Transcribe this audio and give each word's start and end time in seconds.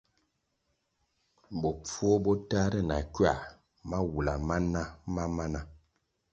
Bopfuo 1.59 2.13
bo 2.23 2.31
tahre 2.49 2.81
na 2.89 2.97
kwā 3.13 3.33
mawula 3.89 4.33
ma 4.47 4.57
na 4.73 4.81
ma 5.13 5.23
mana. 5.35 5.61